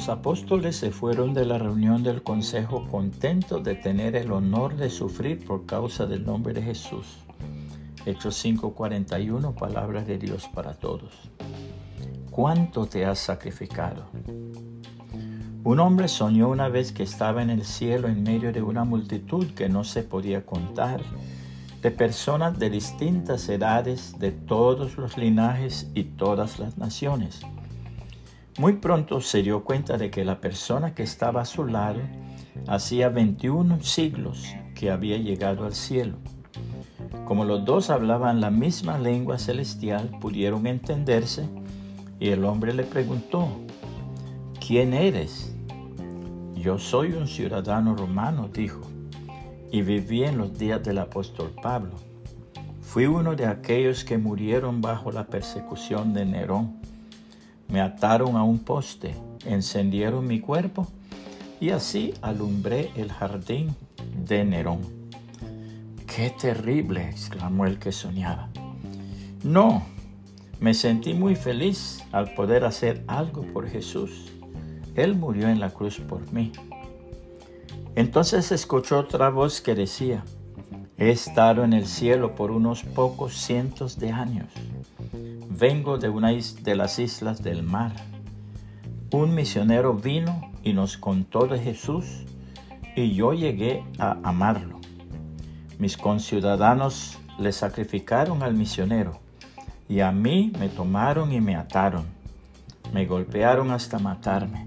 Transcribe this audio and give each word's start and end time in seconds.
los 0.00 0.08
apóstoles 0.08 0.76
se 0.76 0.92
fueron 0.92 1.34
de 1.34 1.44
la 1.44 1.58
reunión 1.58 2.02
del 2.02 2.22
consejo 2.22 2.88
contentos 2.90 3.62
de 3.62 3.74
tener 3.74 4.16
el 4.16 4.32
honor 4.32 4.74
de 4.74 4.88
sufrir 4.88 5.44
por 5.44 5.66
causa 5.66 6.06
del 6.06 6.24
nombre 6.24 6.54
de 6.54 6.62
Jesús. 6.62 7.18
Hechos 8.06 8.34
5:41, 8.42 9.54
palabras 9.54 10.06
de 10.06 10.16
Dios 10.16 10.48
para 10.54 10.72
todos. 10.72 11.12
¿Cuánto 12.30 12.86
te 12.86 13.04
has 13.04 13.18
sacrificado? 13.18 14.06
Un 15.64 15.80
hombre 15.80 16.08
soñó 16.08 16.48
una 16.48 16.70
vez 16.70 16.92
que 16.92 17.02
estaba 17.02 17.42
en 17.42 17.50
el 17.50 17.66
cielo 17.66 18.08
en 18.08 18.22
medio 18.22 18.54
de 18.54 18.62
una 18.62 18.84
multitud 18.84 19.48
que 19.48 19.68
no 19.68 19.84
se 19.84 20.02
podía 20.02 20.46
contar, 20.46 21.02
de 21.82 21.90
personas 21.90 22.58
de 22.58 22.70
distintas 22.70 23.46
edades, 23.50 24.18
de 24.18 24.32
todos 24.32 24.96
los 24.96 25.18
linajes 25.18 25.90
y 25.94 26.04
todas 26.04 26.58
las 26.58 26.78
naciones. 26.78 27.42
Muy 28.60 28.74
pronto 28.74 29.22
se 29.22 29.42
dio 29.42 29.64
cuenta 29.64 29.96
de 29.96 30.10
que 30.10 30.22
la 30.22 30.38
persona 30.38 30.94
que 30.94 31.02
estaba 31.02 31.40
a 31.40 31.46
su 31.46 31.64
lado 31.64 32.00
hacía 32.66 33.08
21 33.08 33.80
siglos 33.80 34.54
que 34.74 34.90
había 34.90 35.16
llegado 35.16 35.64
al 35.64 35.72
cielo. 35.72 36.18
Como 37.24 37.46
los 37.46 37.64
dos 37.64 37.88
hablaban 37.88 38.42
la 38.42 38.50
misma 38.50 38.98
lengua 38.98 39.38
celestial, 39.38 40.10
pudieron 40.20 40.66
entenderse 40.66 41.48
y 42.18 42.28
el 42.28 42.44
hombre 42.44 42.74
le 42.74 42.82
preguntó, 42.82 43.48
¿quién 44.60 44.92
eres? 44.92 45.56
Yo 46.54 46.78
soy 46.78 47.12
un 47.12 47.28
ciudadano 47.28 47.96
romano, 47.96 48.50
dijo, 48.52 48.82
y 49.72 49.80
viví 49.80 50.24
en 50.24 50.36
los 50.36 50.58
días 50.58 50.84
del 50.84 50.98
apóstol 50.98 51.50
Pablo. 51.62 51.92
Fui 52.82 53.06
uno 53.06 53.34
de 53.34 53.46
aquellos 53.46 54.04
que 54.04 54.18
murieron 54.18 54.82
bajo 54.82 55.10
la 55.10 55.24
persecución 55.28 56.12
de 56.12 56.26
Nerón 56.26 56.78
me 57.70 57.80
ataron 57.80 58.36
a 58.36 58.42
un 58.42 58.58
poste, 58.58 59.14
encendieron 59.44 60.26
mi 60.26 60.40
cuerpo 60.40 60.86
y 61.60 61.70
así 61.70 62.14
alumbré 62.22 62.90
el 62.96 63.12
jardín 63.12 63.74
de 64.26 64.44
Nerón. 64.44 64.80
¡Qué 66.06 66.30
terrible! 66.30 67.08
exclamó 67.08 67.66
el 67.66 67.78
que 67.78 67.92
soñaba. 67.92 68.48
No, 69.44 69.84
me 70.58 70.74
sentí 70.74 71.14
muy 71.14 71.36
feliz 71.36 72.02
al 72.12 72.34
poder 72.34 72.64
hacer 72.64 73.04
algo 73.06 73.42
por 73.42 73.68
Jesús. 73.68 74.32
Él 74.96 75.14
murió 75.14 75.48
en 75.48 75.60
la 75.60 75.70
cruz 75.70 76.00
por 76.00 76.32
mí. 76.32 76.52
Entonces 77.94 78.50
escuchó 78.52 78.98
otra 78.98 79.30
voz 79.30 79.60
que 79.60 79.74
decía, 79.74 80.24
he 80.98 81.10
estado 81.10 81.64
en 81.64 81.72
el 81.72 81.86
cielo 81.86 82.34
por 82.34 82.50
unos 82.50 82.82
pocos 82.82 83.34
cientos 83.34 83.98
de 83.98 84.10
años 84.10 84.48
vengo 85.60 85.98
de 85.98 86.08
una 86.08 86.30
de 86.30 86.74
las 86.74 86.98
islas 86.98 87.42
del 87.42 87.62
mar. 87.62 87.92
Un 89.12 89.34
misionero 89.34 89.92
vino 89.92 90.50
y 90.62 90.72
nos 90.72 90.96
contó 90.96 91.46
de 91.46 91.58
Jesús 91.58 92.24
y 92.96 93.12
yo 93.12 93.34
llegué 93.34 93.84
a 93.98 94.16
amarlo. 94.22 94.80
Mis 95.78 95.98
conciudadanos 95.98 97.18
le 97.38 97.52
sacrificaron 97.52 98.42
al 98.42 98.54
misionero 98.54 99.20
y 99.86 100.00
a 100.00 100.12
mí 100.12 100.50
me 100.58 100.70
tomaron 100.70 101.30
y 101.30 101.42
me 101.42 101.56
ataron. 101.56 102.06
Me 102.94 103.04
golpearon 103.04 103.70
hasta 103.70 103.98
matarme. 103.98 104.66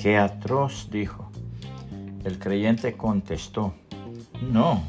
Qué 0.00 0.16
atroz, 0.16 0.90
dijo. 0.92 1.28
El 2.22 2.38
creyente 2.38 2.96
contestó, 2.96 3.74
no, 4.40 4.80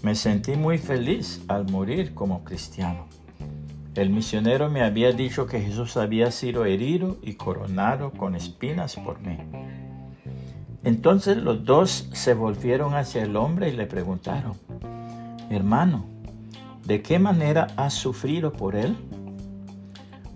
me 0.00 0.14
sentí 0.14 0.56
muy 0.56 0.78
feliz 0.78 1.44
al 1.48 1.70
morir 1.70 2.14
como 2.14 2.44
cristiano. 2.44 3.06
El 3.96 4.10
misionero 4.10 4.68
me 4.68 4.82
había 4.82 5.12
dicho 5.12 5.46
que 5.46 5.58
Jesús 5.58 5.96
había 5.96 6.30
sido 6.30 6.66
herido 6.66 7.16
y 7.22 7.34
coronado 7.34 8.10
con 8.10 8.34
espinas 8.34 8.96
por 8.96 9.20
mí. 9.22 9.38
Entonces 10.84 11.38
los 11.38 11.64
dos 11.64 12.10
se 12.12 12.34
volvieron 12.34 12.94
hacia 12.94 13.22
el 13.22 13.36
hombre 13.36 13.70
y 13.70 13.72
le 13.72 13.86
preguntaron, 13.86 14.52
hermano, 15.48 16.04
¿de 16.84 17.00
qué 17.00 17.18
manera 17.18 17.68
has 17.76 17.94
sufrido 17.94 18.52
por 18.52 18.76
él? 18.76 18.94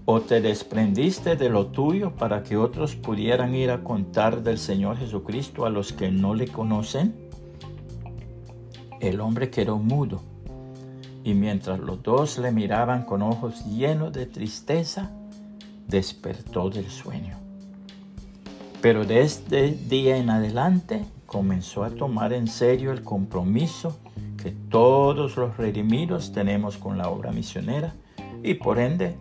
¿O 0.06 0.22
te 0.22 0.40
desprendiste 0.40 1.36
de 1.36 1.50
lo 1.50 1.66
tuyo 1.66 2.16
para 2.16 2.42
que 2.42 2.56
otros 2.56 2.96
pudieran 2.96 3.54
ir 3.54 3.70
a 3.70 3.84
contar 3.84 4.42
del 4.42 4.56
Señor 4.56 4.96
Jesucristo 4.96 5.66
a 5.66 5.70
los 5.70 5.92
que 5.92 6.10
no 6.10 6.34
le 6.34 6.48
conocen? 6.48 7.14
El 9.00 9.20
hombre 9.20 9.50
quedó 9.50 9.76
mudo 9.76 10.22
y 11.24 11.34
mientras 11.34 11.78
los 11.80 12.02
dos 12.02 12.38
le 12.38 12.52
miraban 12.52 13.04
con 13.04 13.22
ojos 13.22 13.64
llenos 13.66 14.12
de 14.12 14.26
tristeza, 14.26 15.10
despertó 15.86 16.70
del 16.70 16.88
sueño. 16.88 17.36
Pero 18.80 19.04
desde 19.04 19.66
este 19.66 19.72
día 19.88 20.16
en 20.16 20.30
adelante 20.30 21.04
comenzó 21.26 21.84
a 21.84 21.90
tomar 21.90 22.32
en 22.32 22.46
serio 22.46 22.92
el 22.92 23.02
compromiso 23.02 23.98
que 24.42 24.50
todos 24.50 25.36
los 25.36 25.56
redimidos 25.56 26.32
tenemos 26.32 26.78
con 26.78 26.96
la 26.96 27.10
obra 27.10 27.30
misionera 27.30 27.94
y 28.42 28.54
por 28.54 28.78
ende 28.78 29.16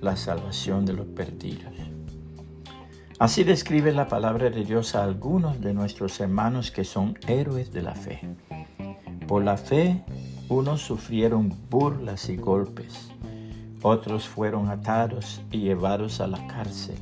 la 0.00 0.16
salvación 0.16 0.86
de 0.86 0.92
los 0.92 1.06
perdidos. 1.06 1.74
Así 3.18 3.44
describe 3.44 3.92
la 3.92 4.08
palabra 4.08 4.48
de 4.48 4.64
Dios 4.64 4.94
a 4.94 5.04
algunos 5.04 5.60
de 5.60 5.74
nuestros 5.74 6.18
hermanos 6.20 6.70
que 6.70 6.84
son 6.84 7.18
héroes 7.26 7.70
de 7.70 7.82
la 7.82 7.94
fe. 7.94 8.20
Por 9.26 9.44
la 9.44 9.58
fe 9.58 10.02
unos 10.50 10.82
sufrieron 10.82 11.54
burlas 11.70 12.28
y 12.28 12.36
golpes, 12.36 13.08
otros 13.82 14.26
fueron 14.26 14.68
atados 14.68 15.40
y 15.52 15.60
llevados 15.60 16.20
a 16.20 16.26
la 16.26 16.44
cárcel. 16.48 16.96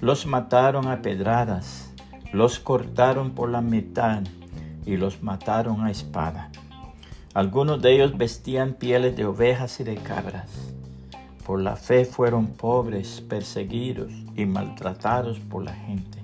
Los 0.00 0.26
mataron 0.26 0.86
a 0.86 1.00
pedradas, 1.00 1.94
los 2.30 2.58
cortaron 2.58 3.30
por 3.30 3.48
la 3.48 3.62
mitad 3.62 4.22
y 4.84 4.98
los 4.98 5.22
mataron 5.22 5.80
a 5.82 5.90
espada. 5.90 6.50
Algunos 7.32 7.80
de 7.80 7.94
ellos 7.94 8.18
vestían 8.18 8.74
pieles 8.74 9.16
de 9.16 9.24
ovejas 9.24 9.80
y 9.80 9.84
de 9.84 9.96
cabras. 9.96 10.50
Por 11.46 11.62
la 11.62 11.74
fe 11.74 12.04
fueron 12.04 12.48
pobres, 12.48 13.22
perseguidos 13.22 14.12
y 14.36 14.44
maltratados 14.44 15.38
por 15.38 15.64
la 15.64 15.72
gente. 15.72 16.18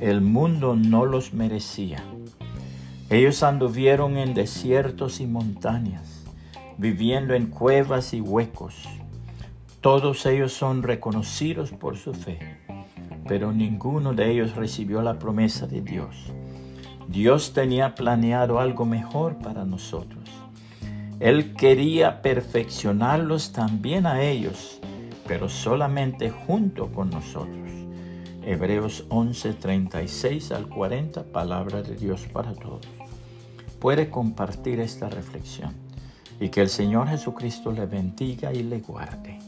El 0.00 0.20
mundo 0.20 0.74
no 0.74 1.06
los 1.06 1.32
merecía 1.32 2.02
ellos 3.10 3.42
anduvieron 3.42 4.16
en 4.16 4.32
desiertos 4.32 5.20
y 5.20 5.26
montañas, 5.26 6.24
viviendo 6.78 7.34
en 7.34 7.48
cuevas 7.48 8.14
y 8.14 8.20
huecos. 8.20 8.88
Todos 9.82 10.24
ellos 10.24 10.54
son 10.54 10.82
reconocidos 10.82 11.70
por 11.70 11.98
su 11.98 12.14
fe, 12.14 12.38
pero 13.28 13.52
ninguno 13.52 14.14
de 14.14 14.30
ellos 14.30 14.56
recibió 14.56 15.02
la 15.02 15.18
promesa 15.18 15.66
de 15.66 15.82
Dios. 15.82 16.32
Dios 17.06 17.52
tenía 17.52 17.94
planeado 17.94 18.58
algo 18.58 18.86
mejor 18.86 19.36
para 19.36 19.66
nosotros. 19.66 20.30
Él 21.20 21.54
quería 21.54 22.22
perfeccionarlos 22.22 23.52
también 23.52 24.06
a 24.06 24.22
ellos, 24.22 24.80
pero 25.28 25.50
solamente 25.50 26.30
junto 26.30 26.90
con 26.90 27.10
nosotros. 27.10 27.73
Hebreos 28.46 29.06
11, 29.08 29.54
36 29.54 30.52
al 30.52 30.68
40, 30.68 31.24
palabra 31.24 31.82
de 31.82 31.96
Dios 31.96 32.26
para 32.32 32.52
todos. 32.54 32.86
Puede 33.80 34.10
compartir 34.10 34.80
esta 34.80 35.08
reflexión 35.08 35.74
y 36.38 36.50
que 36.50 36.60
el 36.60 36.68
Señor 36.68 37.08
Jesucristo 37.08 37.72
le 37.72 37.86
bendiga 37.86 38.52
y 38.52 38.62
le 38.62 38.80
guarde. 38.80 39.38